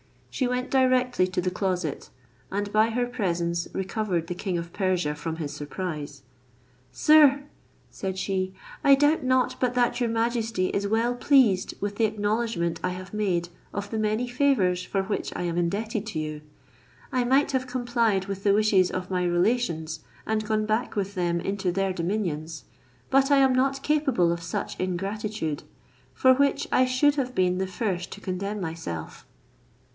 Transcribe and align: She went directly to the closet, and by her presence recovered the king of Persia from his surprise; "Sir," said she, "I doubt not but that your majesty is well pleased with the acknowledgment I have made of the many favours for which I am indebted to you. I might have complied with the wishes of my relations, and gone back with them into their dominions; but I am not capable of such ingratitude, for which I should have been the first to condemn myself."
She 0.31 0.47
went 0.47 0.71
directly 0.71 1.27
to 1.27 1.41
the 1.41 1.51
closet, 1.51 2.09
and 2.51 2.71
by 2.71 2.89
her 2.89 3.05
presence 3.05 3.67
recovered 3.71 4.25
the 4.25 4.33
king 4.33 4.57
of 4.57 4.73
Persia 4.73 5.13
from 5.13 5.35
his 5.35 5.53
surprise; 5.53 6.23
"Sir," 6.91 7.43
said 7.91 8.17
she, 8.17 8.55
"I 8.83 8.95
doubt 8.95 9.23
not 9.23 9.59
but 9.59 9.75
that 9.75 9.99
your 9.99 10.09
majesty 10.09 10.69
is 10.69 10.87
well 10.87 11.13
pleased 11.13 11.75
with 11.81 11.97
the 11.97 12.05
acknowledgment 12.05 12.79
I 12.81 12.89
have 12.91 13.13
made 13.13 13.49
of 13.73 13.91
the 13.91 13.99
many 13.99 14.27
favours 14.27 14.81
for 14.83 15.03
which 15.03 15.31
I 15.35 15.43
am 15.43 15.57
indebted 15.57 16.07
to 16.07 16.19
you. 16.19 16.41
I 17.11 17.23
might 17.23 17.51
have 17.51 17.67
complied 17.67 18.25
with 18.25 18.43
the 18.43 18.53
wishes 18.53 18.89
of 18.89 19.11
my 19.11 19.23
relations, 19.25 19.99
and 20.25 20.45
gone 20.47 20.65
back 20.65 20.95
with 20.95 21.13
them 21.13 21.39
into 21.41 21.71
their 21.71 21.93
dominions; 21.93 22.63
but 23.11 23.29
I 23.29 23.37
am 23.37 23.53
not 23.53 23.83
capable 23.83 24.31
of 24.31 24.41
such 24.41 24.79
ingratitude, 24.79 25.61
for 26.15 26.33
which 26.33 26.67
I 26.71 26.85
should 26.85 27.15
have 27.15 27.35
been 27.35 27.59
the 27.59 27.67
first 27.67 28.11
to 28.13 28.21
condemn 28.21 28.61
myself." 28.61 29.27